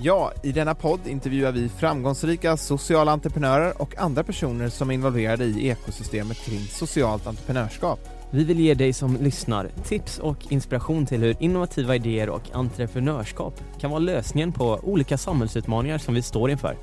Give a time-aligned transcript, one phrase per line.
[0.00, 5.44] Ja, i denna podd intervjuar vi framgångsrika sociala entreprenörer och andra personer som är involverade
[5.44, 8.00] i ekosystemet kring socialt entreprenörskap.
[8.30, 13.54] Vi vill ge dig som lyssnar tips och inspiration till hur innovativa idéer och entreprenörskap
[13.80, 16.76] kan vara lösningen på olika samhällsutmaningar som vi står inför.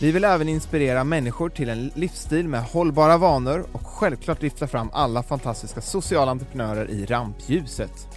[0.00, 4.90] Vi vill även inspirera människor till en livsstil med hållbara vanor och självklart lyfta fram
[4.92, 8.08] alla fantastiska sociala entreprenörer i rampljuset.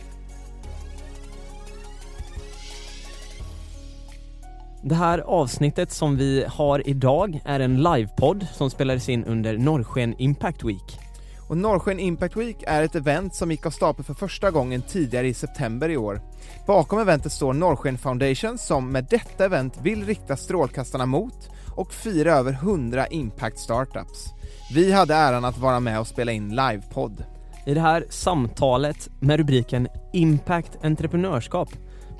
[4.82, 10.16] Det här avsnittet som vi har idag är en livepodd som spelades in under Norrsken
[10.18, 11.00] Impact Week.
[11.48, 15.28] Och Norrsken Impact Week är ett event som gick av stapeln för första gången tidigare
[15.28, 16.22] i september i år.
[16.68, 22.34] Bakom eventet står Norrsken Foundation som med detta event vill rikta strålkastarna mot och fira
[22.34, 24.26] över 100 impact startups.
[24.74, 27.24] Vi hade äran att vara med och spela in livepodd.
[27.66, 31.70] I det här samtalet med rubriken Impact entreprenörskap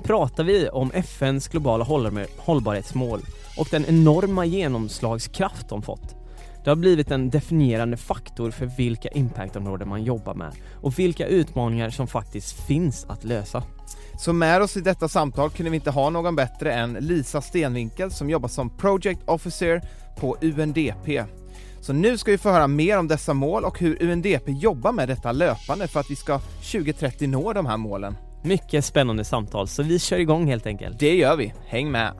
[0.04, 1.84] pratar vi om FNs globala
[2.38, 3.20] hållbarhetsmål
[3.56, 6.16] och den enorma genomslagskraft de fått.
[6.64, 11.90] Det har blivit en definierande faktor för vilka impactområden man jobbar med och vilka utmaningar
[11.90, 13.62] som faktiskt finns att lösa.
[14.18, 18.10] Så med oss i detta samtal kunde vi inte ha någon bättre än Lisa Stenvinkel
[18.10, 19.82] som jobbar som Project Officer
[20.16, 21.24] på UNDP.
[21.80, 25.08] Så nu ska vi få höra mer om dessa mål och hur UNDP jobbar med
[25.08, 28.16] detta löpande för att vi ska 2030 nå de här målen.
[28.42, 30.98] Mycket spännande samtal, så vi kör igång helt enkelt.
[30.98, 32.12] Det gör vi, häng med!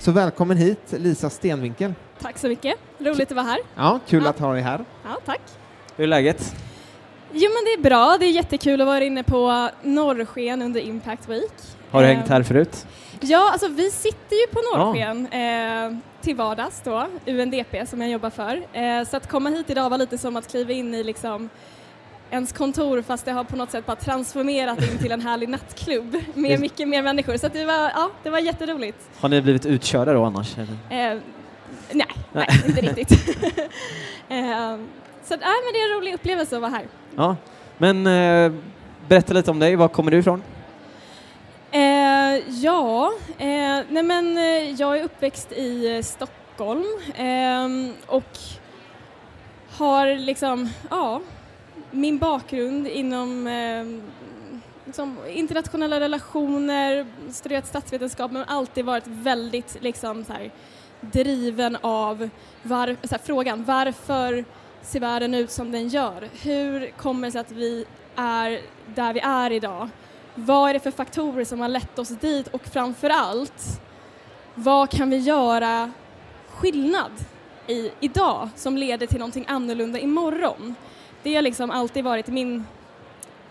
[0.00, 1.94] Så välkommen hit Lisa Stenvinkel.
[2.20, 3.58] Tack så mycket, roligt att vara här.
[3.76, 4.30] Ja, kul Ja.
[4.30, 4.84] att ha dig här.
[5.04, 5.40] Ja, tack.
[5.96, 6.54] Hur är läget?
[7.32, 11.28] Jo men det är bra, det är jättekul att vara inne på Norrsken under Impact
[11.28, 11.52] Week.
[11.90, 12.86] Har du Eh, hängt här förut?
[13.20, 18.30] Ja, alltså vi sitter ju på Norrsken eh, till vardags då, UNDP som jag jobbar
[18.30, 18.62] för.
[18.72, 21.48] Eh, så att komma hit idag var lite som att kliva in i liksom
[22.30, 26.16] ens kontor fast det har på något sätt bara transformerat in till en härlig nattklubb
[26.34, 27.36] med mycket mer människor.
[27.36, 28.98] Så det var, ja, det var jätteroligt.
[29.20, 30.58] Har ni blivit utkörda då annars?
[30.58, 33.12] Eh, nej, nej, inte riktigt.
[34.28, 34.76] eh,
[35.24, 36.86] så att, nej, men det är en rolig upplevelse att vara här.
[37.16, 37.36] Ja,
[37.78, 38.52] men eh,
[39.08, 40.42] berätta lite om dig, var kommer du ifrån?
[42.48, 46.84] Ja, eh, nej men eh, jag är uppväxt i eh, Stockholm
[47.14, 48.38] ehm, och
[49.70, 51.20] har liksom, ja,
[51.90, 54.02] min bakgrund inom ehm,
[54.84, 60.50] liksom internationella relationer, studerat statsvetenskap men alltid varit väldigt liksom så här,
[61.00, 62.28] driven av
[62.62, 64.44] var, så här, frågan varför
[64.82, 66.28] ser världen ut som den gör?
[66.42, 67.84] Hur kommer det sig att vi
[68.16, 68.60] är
[68.94, 69.88] där vi är idag?
[70.38, 73.80] Vad är det för faktorer som har lett oss dit och framför allt,
[74.54, 75.92] vad kan vi göra
[76.48, 77.10] skillnad
[77.66, 80.74] i idag som leder till någonting annorlunda imorgon?
[81.22, 82.64] Det har liksom alltid varit min,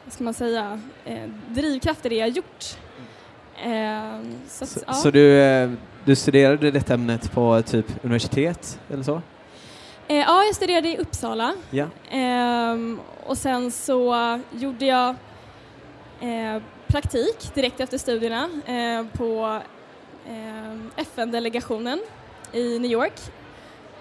[0.07, 2.65] ska man säga, eh, drivkraft i det jag gjort.
[3.63, 4.93] Eh, så att, Så, ja.
[4.93, 5.71] så du, eh,
[6.05, 9.21] du studerade detta ämnet på typ universitet eller så?
[10.07, 11.85] Eh, ja, jag studerade i Uppsala Ja.
[12.11, 15.09] Ehm, och sen så gjorde jag
[16.21, 16.61] eh,
[16.95, 19.61] praktik direkt efter studierna eh, på
[20.27, 21.99] eh, FN-delegationen
[22.51, 23.13] i New York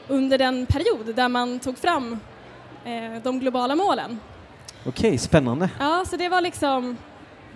[0.08, 2.20] under den period där man tog fram
[2.84, 4.20] eh, de globala målen.
[4.86, 5.70] Okej, spännande.
[5.78, 6.96] Ja, så det var liksom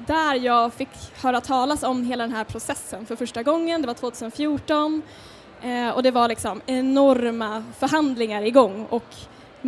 [0.07, 3.81] där jag fick höra talas om hela den här processen för första gången.
[3.81, 5.03] Det var 2014
[5.63, 9.15] eh, och det var liksom enorma förhandlingar igång och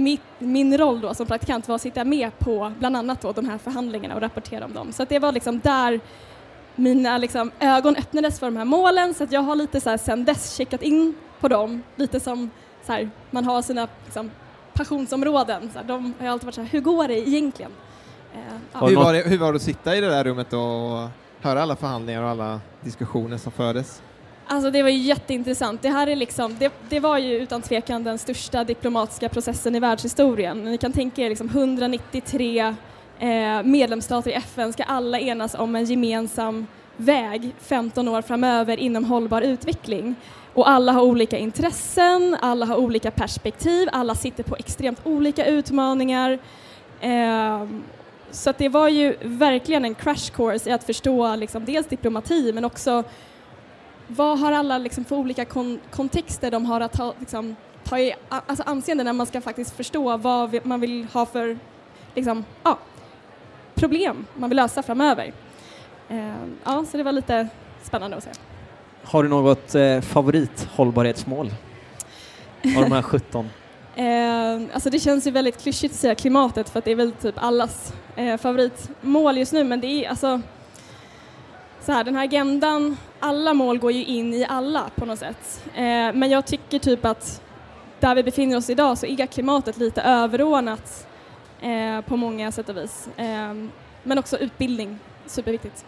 [0.00, 3.49] mitt, min roll då som praktikant var att sitta med på bland annat då de
[3.49, 4.93] här förhandlingarna och rapportera om dem.
[4.93, 6.00] Så att det var liksom där
[6.75, 9.97] mina liksom ögon öppnades för de här målen så att jag har lite så här
[9.97, 12.50] sen dess checkat in på dem, lite som
[12.87, 14.31] så här, man har sina liksom,
[14.73, 15.70] passionsområden.
[15.73, 17.73] Så här, de har alltid varit så här, hur går det egentligen?
[18.35, 18.41] Eh,
[18.73, 18.87] ja.
[18.87, 21.08] Hur var, det, hur var det att sitta i det där rummet och
[21.41, 24.02] höra alla förhandlingar och alla diskussioner som fördes?
[24.52, 25.82] Alltså det var ju jätteintressant.
[25.82, 29.81] Det här är liksom, det, det var ju utan tvekan den största diplomatiska processen i
[29.81, 30.64] världshistorien.
[30.64, 32.75] Ni kan tänka er liksom 193
[33.19, 36.67] eh, medlemsstater i FN ska alla enas om en gemensam
[36.97, 40.14] väg 15 år framöver inom hållbar utveckling.
[40.55, 46.38] Och alla har olika intressen, alla har olika perspektiv, alla sitter på extremt olika utmaningar.
[47.00, 47.67] Eh,
[48.31, 52.52] så att det var ju verkligen en crash course i att förstå liksom, dels diplomati
[52.52, 53.05] men också
[54.17, 58.15] vad har alla liksom, för olika kon kontexter de har att ta, liksom, ta i
[58.29, 61.59] alltså, anseende när man ska faktiskt förstå vad man vill ha för
[62.15, 62.79] liksom, ja,
[63.75, 65.33] problem man vill lösa framöver.
[66.09, 66.35] Eh,
[66.65, 67.49] ja, så det var lite
[67.83, 68.31] spännande att se.
[69.05, 71.51] Har du något eh, favorithållbarhetsmål
[72.77, 73.03] av de här
[73.43, 73.49] 17?
[73.97, 77.12] Eh, alltså det känns ju väldigt klyschigt att säga klimatet för att det är väl
[77.12, 80.41] typ allas eh, favoritmål just nu men det är alltså
[81.81, 85.62] så här, den här agendan, alla mål går ju in i alla på något sätt.
[85.75, 85.82] Eh,
[86.15, 87.43] men jag tycker typ att
[88.00, 91.06] där vi befinner oss idag så är klimatet lite överordnat
[91.61, 93.09] eh, på många sätt och vis.
[93.17, 93.55] Eh,
[94.03, 95.85] men också utbildning, superviktigt.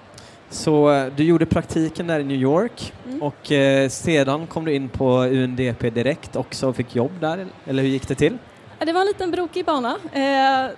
[0.51, 3.23] Så eh, du gjorde praktiken där i New York mm.
[3.23, 7.83] och eh, sedan kom du in på UNDP direkt också och fick jobb där, eller
[7.83, 8.39] hur gick det till?
[8.79, 9.97] Det var en liten brokig bana.
[10.13, 10.71] Eh,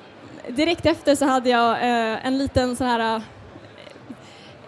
[0.48, 3.22] direkt efter så hade jag eh, en liten så här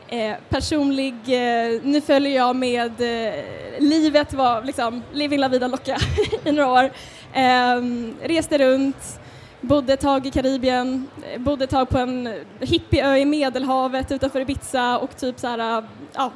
[0.08, 3.34] eh, personlig, eh, nu följer jag med, eh,
[3.78, 5.96] livet var liksom living la vida locka
[6.44, 6.90] i några år.
[7.32, 9.20] Ehm, reste runt,
[9.60, 14.40] bodde ett tag i Karibien, eh, bodde ett tag på en hippieö i Medelhavet utanför
[14.40, 16.32] Ibiza och typ så här, eh, ja,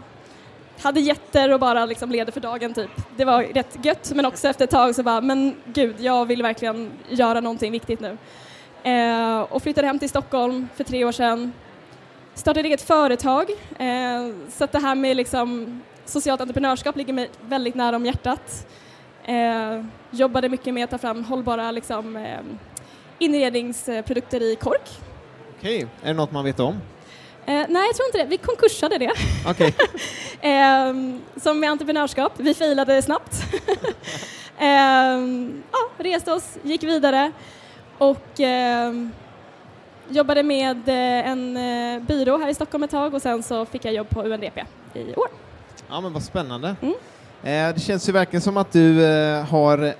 [0.82, 2.90] hade jätter och bara liksom leder för dagen typ.
[3.17, 6.43] Det var rätt gött men också efter ett tag så bara, men gud, jag vill
[6.43, 8.19] verkligen göra någonting viktigt nu.
[8.82, 11.52] Eh, och flyttade hem till Stockholm för tre år sedan.
[12.41, 17.97] Startade eget företag, eh, så det här med liksom socialt entreprenörskap ligger mig väldigt nära
[17.97, 18.67] om hjärtat.
[19.25, 22.41] Eh, jobbade mycket med att ta fram hållbara liksom, eh,
[23.19, 24.91] inredningsprodukter i kork.
[25.59, 26.75] Okej, är det något man vet om?
[27.47, 28.25] Eh, nej, jag tror inte det.
[28.25, 29.13] Vi konkursade det.
[29.51, 29.73] Okay.
[30.53, 30.95] eh,
[31.43, 32.33] som med entreprenörskap.
[32.37, 33.35] Vi failade snabbt.
[34.59, 34.67] eh,
[35.73, 37.33] ja, reste oss, gick vidare
[37.99, 38.41] och
[40.11, 43.85] jobbade med eh, en eh, byrå här i Stockholm ett tag och sen så fick
[43.85, 44.59] jag jobb på UNDP
[44.95, 45.29] i år.
[45.89, 46.77] Ja, men vad spännande.
[46.83, 46.95] Mm.
[47.43, 49.05] Eh, det känns ju verkligen som att du
[49.49, 49.95] har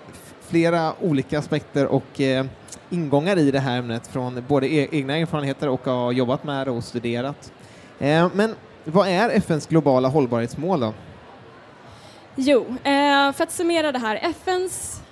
[0.49, 2.21] flera olika aspekter och
[2.91, 6.85] ingångar i det här ämnet från både e-, egna erfarenheter och har jobbat med och
[6.85, 7.53] studerat.
[8.33, 8.55] Men
[8.85, 10.95] vad är FNs globala hållbarhetsmål då?
[12.37, 12.77] Jo,
[13.35, 14.17] för att summera det här.
[14.17, 15.03] FNs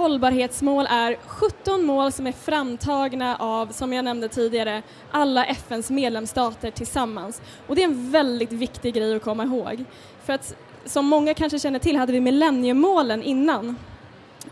[0.00, 6.70] hållbarhetsmål är 17 mål som är framtagna av, som jag nämnde tidigare, alla FNs medlemsstater
[6.70, 7.42] tillsammans.
[7.66, 9.84] Och det är en väldigt viktig grej att komma ihåg.
[10.24, 10.54] För att
[10.84, 13.76] som många kanske känner till hade vi millenniemålen innan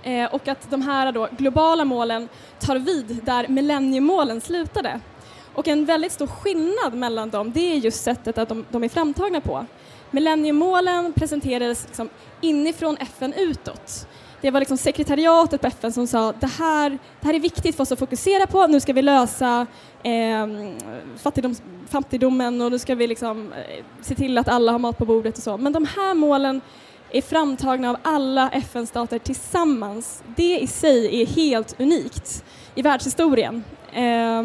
[0.03, 2.29] Eh, och att de här då, globala målen
[2.59, 5.00] tar vid där millenniemålen slutade.
[5.55, 8.89] Och en väldigt stor skillnad mellan dem det är just sättet att de, de är
[8.89, 9.67] framtagna på.
[10.11, 12.09] Millenniemålen presenterades liksom
[12.41, 14.06] inifrån FN utåt.
[14.40, 17.82] Det var liksom sekretariatet på FN som sa det här, det här är viktigt för
[17.82, 19.67] oss att fokusera på, nu ska vi lösa
[20.02, 20.46] eh,
[21.17, 21.55] fattigdom,
[21.88, 25.37] fattigdomen och nu ska vi liksom, eh, se till att alla har mat på bordet
[25.37, 25.56] och så.
[25.56, 26.61] Men de här målen
[27.11, 30.23] är framtagna av alla FN-stater tillsammans.
[30.37, 32.44] Det i sig är helt unikt
[32.75, 33.64] i världshistorien.
[33.93, 34.43] Eh,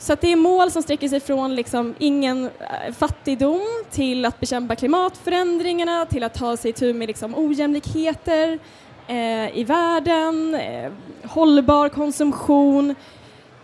[0.00, 3.60] så att det är mål som sträcker sig från liksom ingen eh, fattigdom
[3.90, 8.58] till att bekämpa klimatförändringarna, till att ta sig tur med liksom ojämlikheter
[9.06, 10.92] eh, i världen, eh,
[11.24, 12.94] hållbar konsumtion.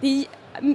[0.00, 0.26] Det är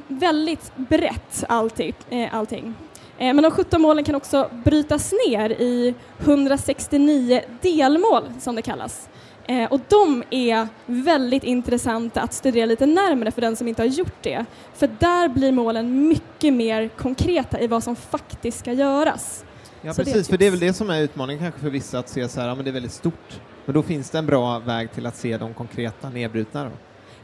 [0.07, 1.93] väldigt brett allting.
[2.09, 2.73] Eh, allting.
[3.17, 9.09] Eh, men de 17 målen kan också brytas ner i 169 delmål som det kallas.
[9.47, 13.87] Eh, och de är väldigt intressanta att studera lite närmare för den som inte har
[13.87, 14.45] gjort det.
[14.73, 19.45] För där blir målen mycket mer konkreta i vad som faktiskt ska göras.
[19.81, 21.99] Ja, Så precis, det för det är väl det som är utmaningen kanske för vissa
[21.99, 23.39] att se så här, ja men det är väldigt stort.
[23.65, 26.69] Men då finns det en bra väg till att se de konkreta nedbrutna då.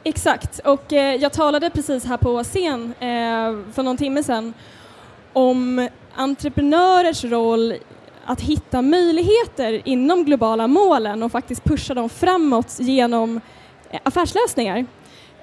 [0.03, 4.53] Exakt, och eh, jag talade precis här på scen eh, för någon timme sedan
[5.33, 7.74] om entreprenörers roll
[8.27, 13.41] att hitta möjligheter inom globala målen och faktiskt pusha dem framåt genom
[13.91, 14.86] eh, affärslösningar.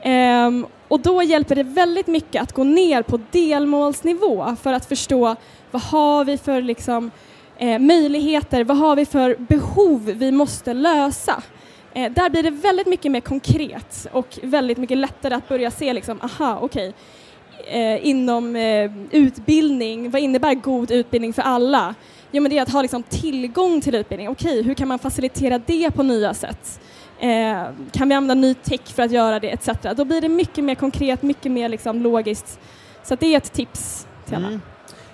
[0.03, 5.37] Ehm, och då hjälper det väldigt mycket att gå ner på delmålsnivå för att förstå
[5.71, 7.11] vad har vi för liksom,
[7.59, 11.43] eh, möjligheter, vad har vi för behov vi måste lösa.
[11.95, 15.93] Eh, där blir det väldigt mycket mer konkret och väldigt mycket lättare att börja se
[15.93, 21.95] liksom, aha, okej, okay, eh, inom eh, utbildning, vad innebär god utbildning för alla?
[22.35, 24.29] Jo men det är att ha liksom, tillgång till utbildning.
[24.29, 26.81] Okej, hur kan man facilitera det på nya sätt?
[27.21, 27.63] Eh,
[27.93, 29.69] kan vi använda ny tech för att göra det etc.
[29.97, 32.61] Då blir det mycket mer konkret, mycket mer liksom, logiskt.
[33.03, 34.47] Så det är ett tips till alla.
[34.47, 34.61] Mm.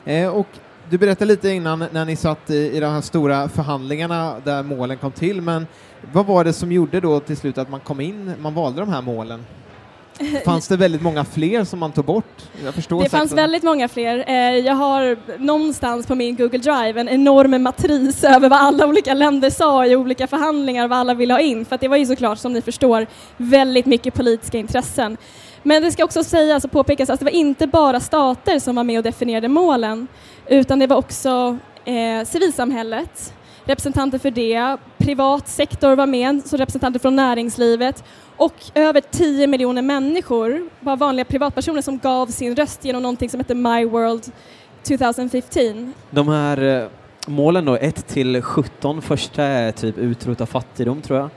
[0.04, 0.46] Eh, och
[0.90, 4.98] du berättade lite innan när ni satt i, i de här stora förhandlingarna där målen
[4.98, 5.66] kom till, men
[6.12, 8.88] vad var det som gjorde då till slut att man kom in, man valde de
[8.88, 9.44] här målen?
[10.44, 12.42] Fanns det väldigt många fler som man tog bort?
[12.64, 14.24] Jag förstår Det fanns väldigt många fler.
[14.28, 19.14] Eh, Jag har någonstans på min Google Drive en enorm matris över vad alla olika
[19.14, 21.64] länder sa i olika förhandlingar, vad alla ville ha in.
[21.64, 25.16] För att det var ju såklart, som ni förstår, väldigt mycket politiska intressen.
[25.62, 28.84] Men det ska också sägas och påpekas att det var inte bara stater som var
[28.84, 30.06] med och definierade målen,
[30.46, 33.34] utan det var också eh, civilsamhället,
[33.64, 38.04] representanter för det, privat sektor var med, så representanter från näringslivet
[38.36, 43.40] och över 10 miljoner människor var vanliga privatpersoner som gav sin röst genom någonting som
[43.40, 44.32] heter My World
[44.82, 45.94] 2015.
[46.10, 46.88] De här eh,
[47.26, 51.30] målen då, 1 till 17, första är typ utrota fattigdom tror jag.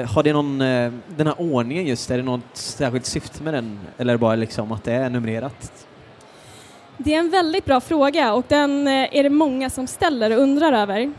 [0.00, 3.54] Eh, Har det någon, eh, den här ordningen just, är det något särskilt syfte med
[3.54, 3.78] den?
[3.98, 5.86] Eller bara liksom att det är numrerat?
[6.96, 10.72] Det är en väldigt bra fråga och den är det många som ställer och undrar
[10.72, 11.12] över.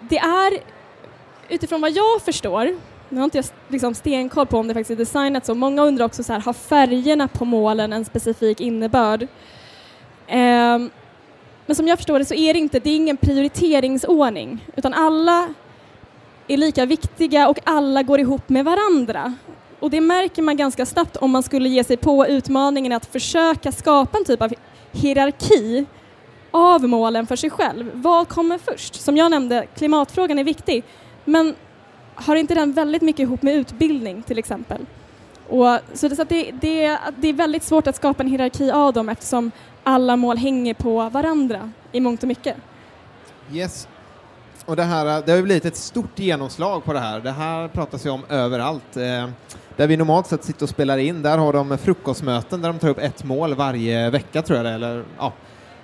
[0.00, 0.52] Det är
[1.48, 2.76] utifrån vad jag förstår,
[3.08, 6.04] nu har inte jag liksom stenkoll på om det faktiskt är designat så, många undrar
[6.04, 9.26] också så här, har färgerna på målen en specifik innebörd?
[10.26, 10.90] Ehm,
[11.66, 15.48] Men som jag förstår det så är det inte, det är ingen prioriteringsordning utan alla
[16.48, 19.34] är lika viktiga och alla går ihop med varandra.
[19.80, 23.72] Och det märker man ganska snabbt om man skulle ge sig på utmaningen att försöka
[23.72, 24.52] skapa en typ av
[24.92, 25.86] hierarki
[26.56, 27.90] av målen för sig själv.
[27.94, 28.94] Vad kommer först?
[28.94, 30.84] Som jag nämnde, klimatfrågan är viktig,
[31.24, 31.54] men
[32.14, 34.86] har inte den väldigt mycket ihop med utbildning till exempel?
[35.48, 38.70] Och, så det, så att det, det, det är väldigt svårt att skapa en hierarki
[38.70, 39.50] av dem eftersom
[39.82, 42.56] alla mål hänger på varandra i mångt och mycket.
[43.52, 43.88] Yes.
[44.66, 47.20] Och det, här, det har blivit ett stort genomslag på det här.
[47.20, 48.96] Det här pratas ju om överallt.
[48.96, 49.28] Eh,
[49.76, 52.88] där vi normalt sett sitter och spelar in, där har de frukostmöten där de tar
[52.88, 55.32] upp ett mål varje vecka tror jag det är, eller ja.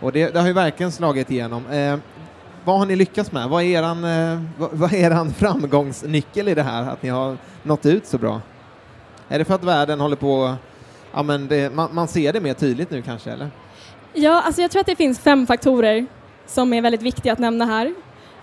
[0.02, 1.66] Och det, det har ju verkligen slagit igenom.
[1.66, 1.97] Eh,
[2.64, 3.49] vad har ni lyckats med?
[3.49, 7.37] Vad är eran, eh, vad, vad är eran framgångsnyckel i det här, att ni har
[7.62, 8.40] nått ut så bra?
[9.28, 10.54] Är det för att världen håller på,
[11.12, 13.50] ja men det, man, man ser det mer tydligt nu kanske, eller?
[14.12, 16.06] Ja, alltså jag tror att det finns fem faktorer
[16.47, 17.87] som är väldigt viktiga att nämna här.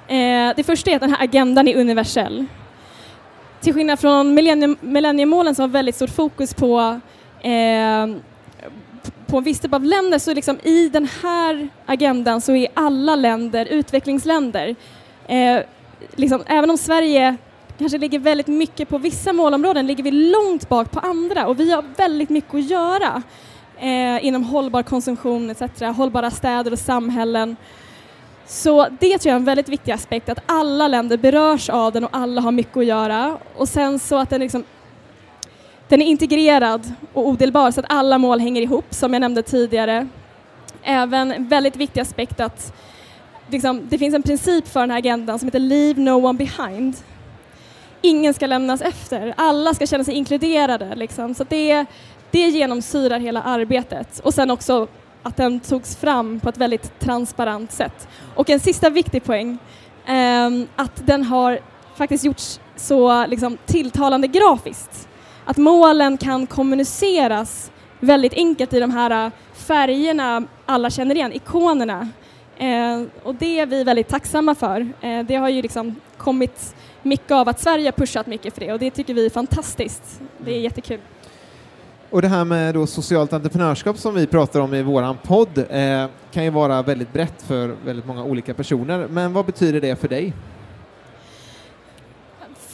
[0.07, 2.45] Eh, det första är att den här agendan är universell.
[3.61, 6.99] Till skillnad från millennium, millenniemålen som har väldigt stort fokus på,
[7.41, 8.07] eh,
[9.27, 13.15] på en viss typ av länder så liksom i den här agendan så är alla
[13.15, 14.75] länder utvecklingsländer.
[15.27, 15.59] Eh,
[16.15, 17.37] liksom, även om Sverige
[17.77, 21.71] kanske ligger väldigt mycket på vissa målområden ligger vi långt bak på andra och vi
[21.71, 23.23] har väldigt mycket att göra
[23.77, 25.81] eh, inom hållbar konsumtion etc.
[25.95, 27.55] Hållbara städer och samhällen.
[28.45, 32.03] Så det tror jag är en väldigt viktig aspekt, att alla länder berörs av den
[32.03, 33.37] och alla har mycket att göra.
[33.55, 34.63] Och sen så att den, liksom,
[35.89, 40.07] den är integrerad och odelbar så att alla mål hänger ihop, som jag nämnde tidigare.
[40.83, 42.73] Även en väldigt viktig aspekt att
[43.47, 46.95] liksom, det finns en princip för den här agendan som heter Leave no one behind.
[48.01, 50.95] Ingen ska lämnas efter, alla ska känna sig inkluderade.
[50.95, 51.35] Liksom.
[51.35, 51.85] Så att det,
[52.31, 54.19] det genomsyrar hela arbetet.
[54.19, 54.87] Och sen också
[55.23, 58.07] att den togs fram på ett väldigt transparent sätt.
[58.35, 59.57] Och en sista viktig poäng,
[60.05, 61.59] eh, att den har
[61.95, 65.09] faktiskt gjorts så liksom, tilltalande grafiskt.
[65.49, 72.09] Att målen kan kommuniceras väldigt enkelt i de här äh, färgerna alla känner igen, ikonerna.
[72.57, 74.87] Eh, och det är vi väldigt tacksamma för.
[75.01, 78.73] Eh, det har ju liksom kommit mycket av att Sverige har pushat mycket för det
[78.73, 80.21] och det tycker vi är fantastiskt.
[80.37, 80.99] Det är jättekul.
[82.09, 86.05] Och det här med då socialt entreprenörskap som vi pratar om i våran podd eh,
[86.31, 89.07] kan ju vara väldigt brett för väldigt många olika personer.
[89.07, 90.33] Men vad betyder det för dig?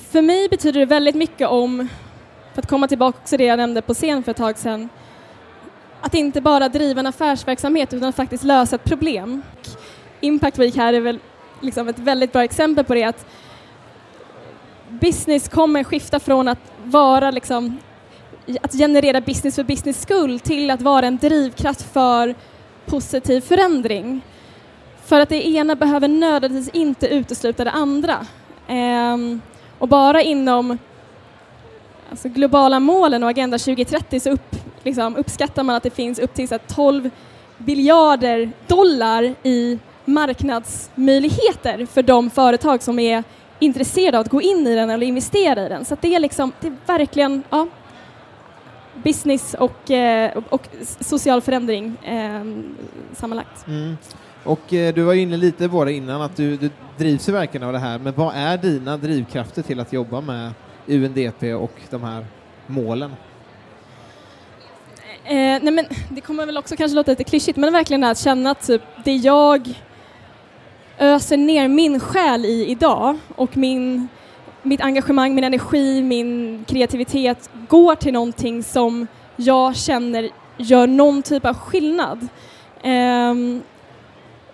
[0.10, 1.88] För mig betyder det väldigt mycket om,
[2.56, 4.90] för att komma tillbaka till det jag nämnde på scen för ett tag sedan,
[6.02, 9.42] att inte bara driva en affärsverksamhet utan att faktiskt lösa ett problem.
[10.22, 11.20] Impact Week här är väl
[11.62, 13.26] liksom ett väldigt bra exempel på det att
[14.90, 17.78] business kommer skifta från att vara liksom
[18.62, 22.36] att generera business för business skull till att vara en drivkraft för
[22.86, 24.22] positiv förändring.
[25.06, 28.26] För att det ena behöver nödvändigtvis inte utesluta det andra.
[28.68, 29.42] Ehm,
[29.80, 30.78] och bara inom
[32.10, 36.34] alltså, globala målen och Agenda 2030 så upp, liksom, uppskattar man att det finns upp
[36.34, 37.10] till så här, 12
[37.58, 43.24] biljarder dollar i marknadsmöjligheter för de företag som är
[43.60, 45.86] intresserade av att gå in i den eller investera i den.
[45.86, 47.68] Så att det är liksom, det är verkligen, ja,
[49.04, 50.68] business och, eh, och
[51.00, 52.46] social förändring eh,
[53.14, 53.68] sammanlagt.
[53.68, 53.98] Mm.
[54.44, 57.68] Och eh, du var inne lite på det innan, att du, du drivs ju verkligen
[57.68, 60.52] av det här, men vad är dina drivkrafter till att jobba med
[60.88, 62.26] UNDP och de här
[62.68, 63.12] målen?
[65.24, 68.12] Eh, nej men det kommer väl också kanske låta lite klyschigt men verkligen det här
[68.12, 69.74] att känna att typ, det jag
[70.98, 74.08] öser ner min själ i idag och min
[74.66, 81.46] mitt engagemang, min energi, min kreativitet går till någonting som jag känner gör någon typ
[81.46, 82.28] av skillnad.
[82.84, 83.62] Um,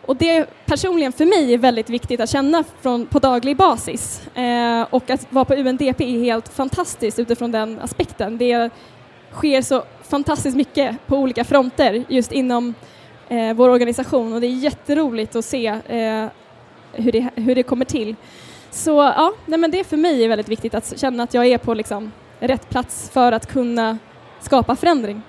[0.06, 4.22] och det personligen för mig är väldigt viktigt att känna från, på daglig basis.
[4.36, 8.38] Eh, och att vara på UNDP är helt fantastiskt utifrån den aspekten.
[8.38, 8.70] Det
[9.32, 12.74] sker så fantastiskt mycket på olika fronter just inom
[13.30, 16.28] eh, vår organisation och det är jätteroligt att se eh,
[16.94, 18.16] hur, det, hur det kommer till.
[18.72, 21.58] Så ja, nej men det för mig är väldigt viktigt att känna att jag är
[21.58, 23.98] på liksom rätt plats för att kunna
[24.40, 25.22] skapa förändring.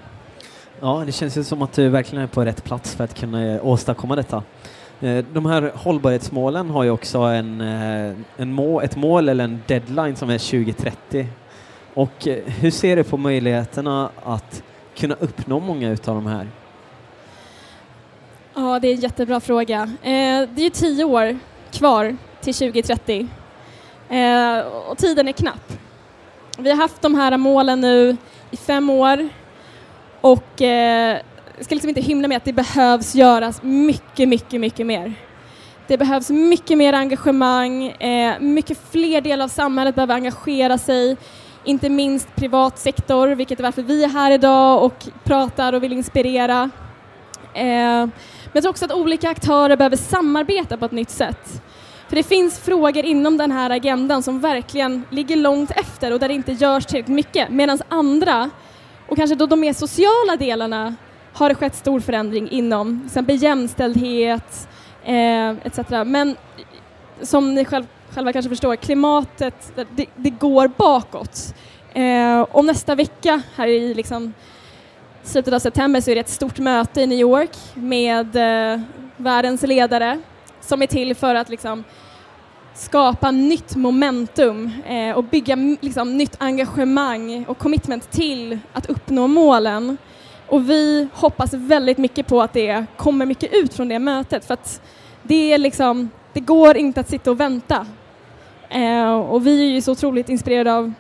[0.81, 3.55] Ja, det känns ju som att du verkligen är på rätt plats för att kunna
[3.55, 4.43] eh, åstadkomma detta.
[5.03, 9.63] Eh, de här hållbarhetsmålen har ju också en, eh, en mål, ett mål eller en
[9.67, 11.27] deadline som är 2030.
[11.95, 14.63] Och eh, hur ser du på möjligheterna att
[14.97, 16.49] kunna uppnå många utav de här?
[18.55, 19.91] Ja, det är en jättebra fråga.
[20.03, 21.39] Det är ju tio år
[21.71, 23.29] kvar till 2030
[24.89, 25.73] och tiden är knapp.
[26.59, 28.17] Vi har haft de här målen nu
[28.51, 29.29] i fem år
[30.21, 30.63] och
[31.65, 35.15] ska liksom inte hymla med att det behövs göras mycket, mycket, mycket mer.
[35.87, 41.17] Det behövs mycket mer engagemang, eh, mycket fler delar av samhället behöver engagera sig,
[41.65, 45.93] inte minst privat sektor, vilket är varför vi är här idag och pratar och vill
[45.93, 46.71] inspirera.
[47.55, 48.11] Eh, men
[48.53, 51.63] jag tror också att olika aktörer behöver samarbeta på ett nytt sätt.
[52.09, 56.29] För det finns frågor inom den här agendan som verkligen ligger långt efter och där
[56.29, 58.51] det inte görs tillräckligt mycket, medan andra
[59.09, 60.95] och kanske då de mer sociala delarna
[61.33, 64.69] har det skett stor förändring inom till exempel jämställdhet
[65.05, 65.79] eh, etc.
[66.07, 66.37] Men
[67.23, 71.55] som ni själv, själva kanske förstår, klimatet, det, det går bakåt.
[71.95, 74.33] Eh, och nästa vecka, här i liksom
[75.23, 78.81] slutet av september, så är det ett stort möte i New York med eh,
[79.17, 80.21] världens ledare
[80.61, 81.85] som är till för att liksom,
[82.75, 89.97] skapa nytt momentum eh, och bygga liksom, nytt engagemang och commitment till att uppnå målen.
[90.53, 94.55] Och vi hoppas väldigt mycket på att det kommer mycket ut från det mötet för
[94.55, 94.83] att
[95.23, 97.87] det är liksom, det går inte att sitta och vänta.
[98.69, 100.93] Eh, och vi är ju så otroligt inspirerade av,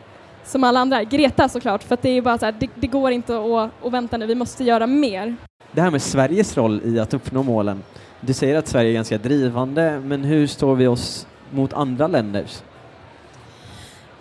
[0.44, 3.10] som alla andra, Greta såklart, för att det är bara så här, det, det, går
[3.10, 5.36] inte att, att vänta nu, vi måste göra mer.
[5.72, 7.82] Det här med Sveriges roll i att uppnå målen,
[8.20, 12.44] du säger att Sverige är ganska drivande, men hur står vi oss mot andra länder?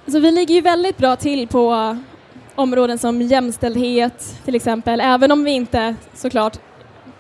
[0.06, 1.98] Alltså, vi ligger ju väldigt bra till på
[2.56, 6.58] områden som jämställdhet till exempel, även om vi inte såklart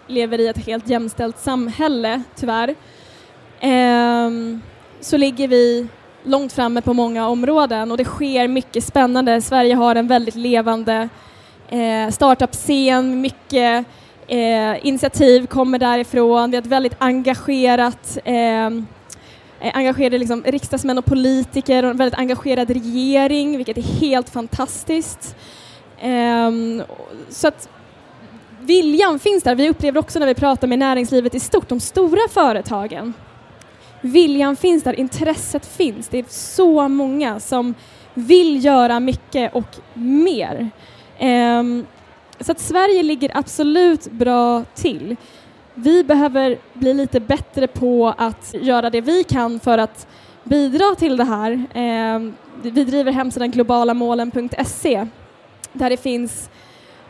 [0.07, 2.75] lever i ett helt jämställt samhälle, tyvärr,
[3.59, 4.61] ehm,
[5.01, 5.87] så ligger vi
[6.23, 7.91] långt framme på många områden.
[7.91, 9.41] Och det sker mycket spännande.
[9.41, 11.09] Sverige har en väldigt levande
[11.69, 13.85] eh, startup-scen, mycket
[14.27, 18.69] eh, initiativ kommer därifrån, vi har ett väldigt engagerat Eh,
[19.61, 25.35] Eh, engagerade liksom riksdagsmän och politiker och en väldigt engagerad regering, vilket är helt fantastiskt.
[26.03, 26.83] Um,
[27.29, 27.69] så att
[28.59, 29.55] viljan finns där.
[29.55, 33.13] Vi upplever också när vi pratar med näringslivet i stort, de stora företagen.
[34.01, 36.07] Viljan finns där, intresset finns.
[36.07, 37.73] Det är så många som
[38.13, 40.69] vill göra mycket och mer.
[41.21, 41.85] Um,
[42.39, 45.15] så att Sverige ligger absolut bra till
[45.75, 50.07] vi behöver bli lite bättre på att göra det vi kan för att
[50.43, 51.65] bidra till det här.
[51.73, 55.07] Ehm, vi driver hemsidan globalamålen.se
[55.73, 56.49] där det finns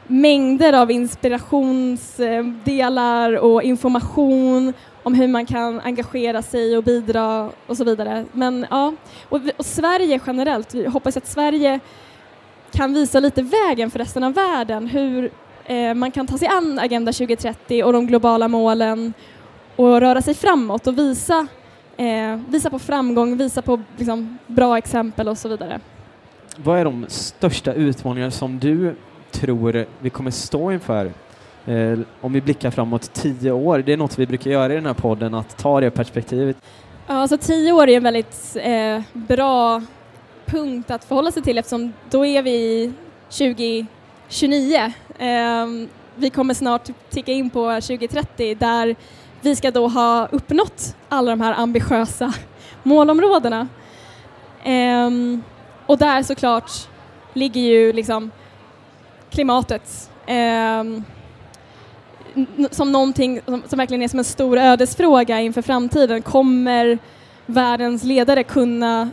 [0.08, 7.84] mängder av inspirationsdelar och information om hur man kan engagera sig och bidra och så
[7.84, 8.26] vidare.
[8.32, 8.94] Men ja,
[9.30, 11.80] och, och Sverige generellt, vi hoppas att Sverige
[12.72, 15.32] kan visa lite vägen för resten av världen, hur
[15.66, 19.14] Eh, man kan ta sig an Agenda 2030 och de globala målen
[19.76, 21.48] och röra sig framåt och visa,
[21.98, 25.80] eh, visa på framgång, visa på liksom, bra exempel och så vidare.
[26.58, 28.96] Vad är de största utmaningar som du
[29.32, 31.06] tror vi kommer stå inför
[31.66, 33.80] eh, om vi blickar framåt tio år?
[33.80, 36.58] Det är något vi brukar göra i den här podden, att ta det perspektivet.
[37.08, 39.82] Ja, alltså tio år är en väldigt eh, bra
[40.46, 42.92] punkt att förhålla sig till eftersom då är vi
[43.30, 43.86] 20
[44.32, 44.94] 29.
[45.20, 48.96] Ehm, vi kommer snart ticka in på 2030 där
[49.42, 52.34] vi ska då ha uppnått alla de här ambitiösa
[52.84, 53.68] målområdena.
[54.64, 55.44] Ehm,
[55.86, 56.72] och där såklart
[57.34, 58.32] ligger ju liksom
[59.30, 61.04] klimatet ehm,
[62.72, 66.22] som någonting som verkligen är som en stor ödesfråga inför framtiden.
[66.22, 67.00] Kommer
[67.46, 69.10] världens ledare kunna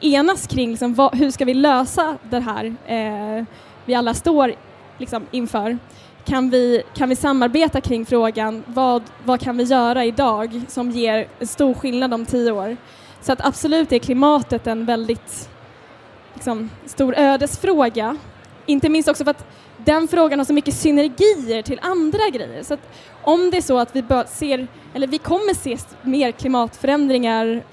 [0.00, 2.74] enas kring liksom, vad, hur ska vi lösa det här?
[2.86, 3.44] Eh,
[3.90, 4.54] vi alla står
[4.98, 5.78] liksom, inför.
[6.24, 11.28] Kan vi, kan vi samarbeta kring frågan vad, vad kan vi göra idag som ger
[11.40, 12.76] stor skillnad om tio år?
[13.20, 15.48] Så att absolut är klimatet en väldigt
[16.34, 18.16] liksom, stor ödesfråga.
[18.66, 22.62] Inte minst också för att den frågan har så mycket synergier till andra grejer.
[22.62, 22.88] Så att
[23.22, 27.64] om det är så att vi ser, eller vi kommer se mer klimatförändringar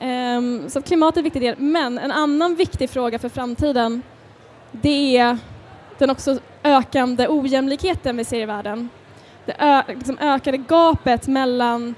[0.00, 1.54] um, så att klimatet är en viktig del.
[1.58, 4.02] Men en annan viktig fråga för framtiden
[4.72, 5.38] det är
[5.98, 8.88] den också ökande ojämlikheten vi ser i världen.
[9.44, 11.94] Det ö, liksom ökade gapet mellan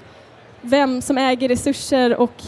[0.61, 2.43] vem som äger resurser och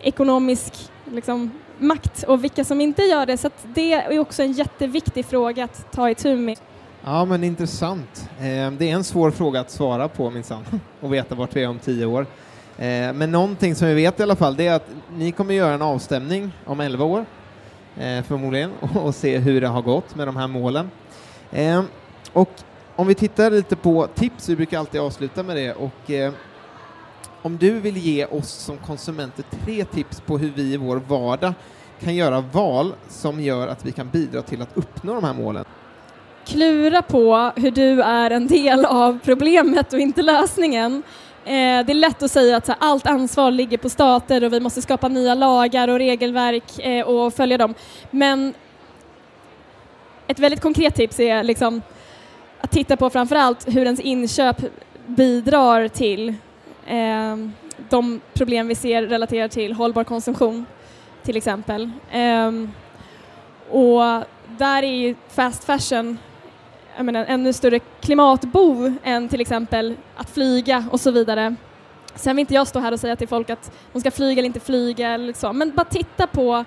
[0.00, 0.72] ekonomisk
[1.12, 3.36] liksom, makt och vilka som inte gör det.
[3.36, 6.58] Så det är också en jätteviktig fråga att ta itu med.
[7.04, 8.30] Ja, men intressant.
[8.40, 10.64] Ehm, det är en svår fråga att svara på minsann
[11.00, 12.26] och veta vart vi är om tio år.
[12.78, 15.74] Ehm, men någonting som vi vet i alla fall det är att ni kommer göra
[15.74, 17.26] en avstämning om elva år
[18.00, 20.90] eh, förmodligen och se hur det har gått med de här målen.
[21.50, 21.82] Eh,
[22.32, 22.50] och
[22.96, 26.32] om vi tittar lite på tips, vi brukar alltid avsluta med det och eh,
[27.42, 31.52] om du vill ge oss som konsumenter tre tips på hur vi i vår vardag
[32.00, 35.64] kan göra val som gör att vi kan bidra till att uppnå de här målen.
[36.46, 41.02] Klura på hur du är en del av problemet och inte lösningen.
[41.46, 44.82] Eh, det är lätt att säga att allt ansvar ligger på stater och vi måste
[44.82, 47.74] skapa nya lagar och regelverk eh, och följa dem.
[48.10, 48.54] Men
[50.26, 51.82] ett väldigt konkret tips är liksom
[52.60, 54.56] att titta på framförallt hur ens inköp
[55.06, 56.28] bidrar till
[56.86, 57.36] eh,
[57.88, 60.66] de problem vi ser relaterat till hållbar konsumtion
[61.22, 61.90] till exempel.
[63.70, 64.00] Och
[64.58, 66.18] där är ju fast fashion
[67.04, 71.54] menar, en ännu större klimatbov än till exempel att flyga och så vidare.
[72.14, 74.46] Sen vill inte jag stå här och säga till folk att de ska flyga eller
[74.46, 76.64] inte flyga eller men bara titta på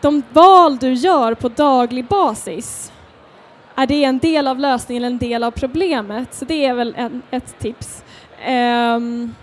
[0.00, 2.92] de val du gör på daglig basis.
[3.74, 6.34] Är det en del av lösningen eller en del av problemet?
[6.34, 8.04] Så det är väl en, ett tips.
[8.48, 9.34] Um,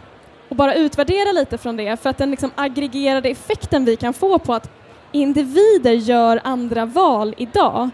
[0.49, 4.39] och bara utvärdera lite från det för att den liksom aggregerade effekten vi kan få
[4.39, 4.71] på att
[5.11, 7.89] individer gör andra val idag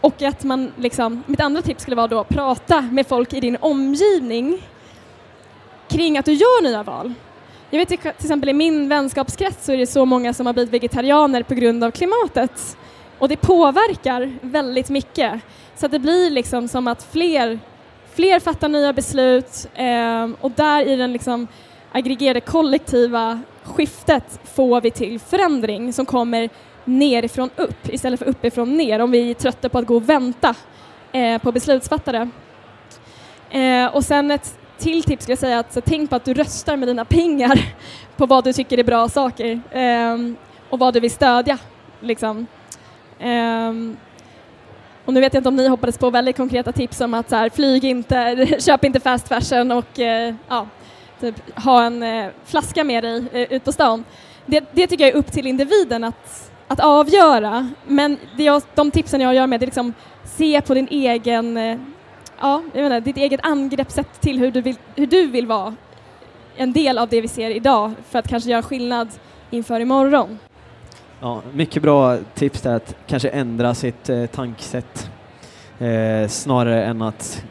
[0.00, 3.56] och att man liksom, mitt andra tips skulle vara då prata med folk i din
[3.60, 4.62] omgivning
[5.88, 7.12] kring att du gör nya val.
[7.70, 10.74] Jag vet till exempel i min vänskapskrets så är det så många som har blivit
[10.74, 12.76] vegetarianer på grund av klimatet
[13.18, 15.40] och det påverkar väldigt mycket.
[15.76, 17.58] Så att det blir liksom som att fler
[18.14, 21.46] fler fattar nya beslut eh, och där i den liksom
[21.92, 26.48] aggregerade kollektiva skiftet får vi till förändring som kommer
[26.84, 30.54] nerifrån upp istället för uppifrån ner om vi är trötta på att gå och vänta
[31.12, 32.28] eh, på beslutsfattare.
[33.50, 36.34] Eh, och sen ett till tips skulle jag säga att så tänk på att du
[36.34, 37.74] röstar med dina pengar
[38.16, 40.16] på vad du tycker är bra saker eh,
[40.70, 41.58] och vad du vill stödja.
[42.00, 42.46] Liksom.
[43.20, 43.96] Ehm,
[45.04, 47.36] och nu vet jag inte om ni hoppades på väldigt konkreta tips om att så
[47.36, 50.66] här, flyg inte, köp inte fast fashion och eh, ja,
[51.20, 54.04] typ, ha en eh, flaska med dig eh, ut på stan.
[54.46, 57.70] Det, det, tycker jag är upp till individen att, att avgöra.
[57.86, 61.78] Men det jag, de tipsen jag gör med är liksom se på din egen, eh,
[62.40, 65.74] ja, jag menar, ditt eget angreppssätt till hur du, vill, hur du vill vara
[66.56, 69.08] en del av det vi ser idag för att kanske göra skillnad
[69.50, 70.38] inför imorgon.
[71.20, 75.10] Ja, mycket bra tips där att kanske ändra sitt eh, tankesätt
[75.78, 77.44] eh, snarare än att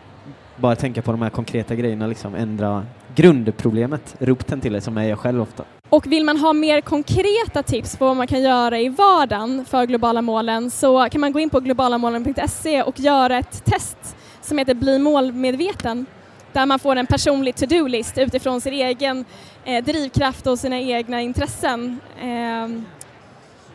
[0.55, 5.03] bara tänka på de här konkreta grejerna, liksom ändra grundproblemet, roten till det som är
[5.03, 5.63] jag själv ofta.
[5.89, 9.85] Och vill man ha mer konkreta tips på vad man kan göra i vardagen för
[9.85, 14.73] globala målen så kan man gå in på globalamålen.se och göra ett test som heter
[14.73, 16.05] Bli målmedveten
[16.53, 19.25] där man får en personlig to-do-list utifrån sin egen
[19.65, 21.99] eh, drivkraft och sina egna intressen.
[22.21, 22.67] Eh,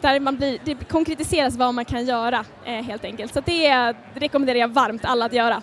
[0.01, 3.35] där man blir, det konkretiseras vad man kan göra eh, helt enkelt.
[3.35, 5.63] Så det rekommenderar jag varmt alla att göra.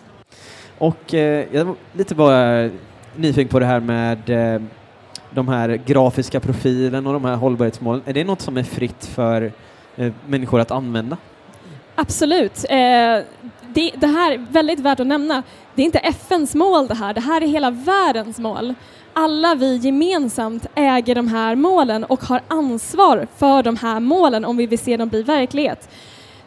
[0.77, 2.69] Och eh, jag lite bara
[3.15, 4.61] nyfiken på det här med eh,
[5.29, 8.01] de här grafiska profilen och de här hållbarhetsmålen.
[8.05, 9.51] Är det något som är fritt för
[9.95, 11.17] eh, människor att använda?
[11.95, 12.65] Absolut.
[12.69, 12.77] Eh,
[13.73, 15.43] det, det, här är väldigt värt att nämna.
[15.75, 18.75] Det är inte FNs mål det här, det här är hela världens mål
[19.13, 24.57] alla vi gemensamt äger de här målen och har ansvar för de här målen om
[24.57, 25.89] vi vill se dem bli verklighet.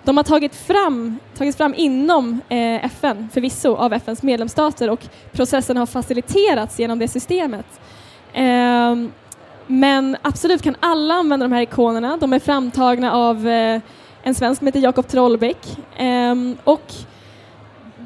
[0.05, 5.01] De har tagit fram, tagits fram inom eh, FN, förvisso, av FNs medlemsstater och
[5.33, 7.67] processen har faciliterats genom det systemet.
[8.33, 8.97] Eh,
[9.67, 12.17] men absolut kan alla använda de här ikonerna.
[12.17, 13.81] De är framtagna av eh,
[14.23, 16.95] en svensk som heter Jakob Trollbäck ehm, och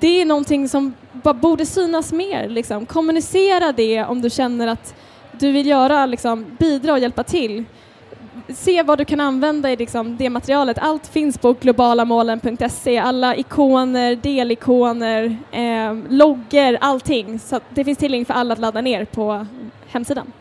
[0.00, 0.94] det är någonting som
[1.40, 2.48] borde synas mer.
[2.48, 2.86] Liksom.
[2.86, 4.94] Kommunicera det om du känner att
[5.32, 7.64] du vill göra, liksom, bidra och hjälpa till.
[8.48, 10.78] Se vad du kan använda i liksom, det materialet.
[10.78, 17.38] Allt finns på globalamålen.se, alla ikoner, delikoner, eh, loggor, allting.
[17.38, 19.46] Så det finns tillgängligt för alla att ladda ner på
[19.86, 20.32] hemsidan.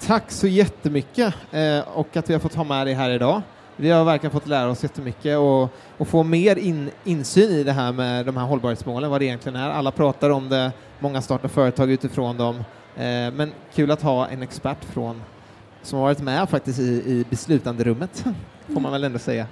[0.00, 3.42] tack så jättemycket eh, och att vi har fått ha med dig här idag.
[3.76, 5.68] Vi har verkligen fått lära oss jättemycket och,
[5.98, 9.56] och få mer in, insyn i det här med de här hållbarhetsmålen, vad det egentligen
[9.56, 9.70] är.
[9.70, 12.56] Alla pratar om det, många startar företag utifrån dem,
[12.96, 15.22] eh, men kul att ha en expert från
[15.84, 18.24] som har varit med faktiskt i, i beslutanderummet,
[18.72, 19.46] får man väl ändå säga.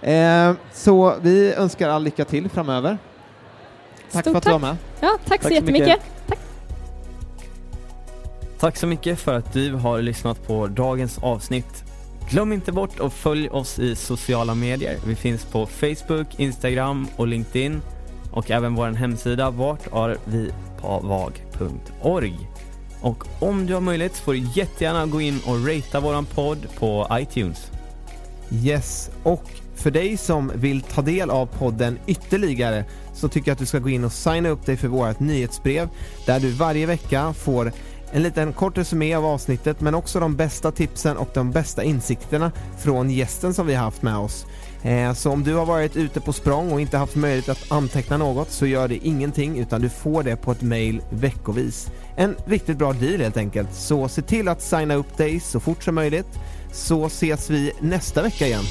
[0.00, 2.98] Eh, så vi önskar all lycka till framöver.
[4.12, 4.76] Tack Stort för att du var med.
[5.00, 5.88] Ja, tack, så så jättemycket.
[5.88, 6.02] mycket.
[8.58, 11.84] Tack så mycket för att du har lyssnat på dagens avsnitt.
[12.30, 14.96] Glöm inte bort att följ oss i sociala medier.
[15.06, 17.80] Vi finns på Facebook, Instagram och LinkedIn
[18.32, 22.38] och även vår hemsida vartarvipavag.org.
[23.06, 27.06] Och om du har möjlighet får du jättegärna gå in och ratea våran podd på
[27.12, 27.70] iTunes.
[28.50, 33.58] Yes, och för dig som vill ta del av podden ytterligare så tycker jag att
[33.58, 35.88] du ska gå in och signa upp dig för vårt nyhetsbrev
[36.26, 37.72] där du varje vecka får
[38.12, 42.52] en liten kort resumé av avsnittet men också de bästa tipsen och de bästa insikterna
[42.78, 44.46] från gästen som vi har haft med oss.
[44.82, 48.16] Eh, så om du har varit ute på språng och inte haft möjlighet att anteckna
[48.16, 51.90] något så gör det ingenting utan du får det på ett mail veckovis.
[52.16, 53.74] En riktigt bra deal helt enkelt.
[53.74, 56.38] Så se till att signa upp dig så fort som möjligt
[56.72, 58.64] så ses vi nästa vecka igen.